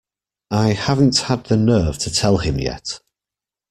[0.49, 3.01] I haven't had the nerve to tell him yet.